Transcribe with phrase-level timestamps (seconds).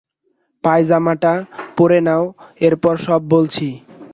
[0.63, 1.33] পায়জামাটা
[1.77, 2.23] পরে নাও
[2.61, 3.67] এরপর সব বলছি।